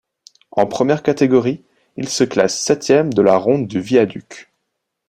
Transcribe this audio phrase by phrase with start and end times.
[0.49, 1.63] En première catégorie,
[1.95, 4.49] il se classe septième de la Ronde du Viaduc.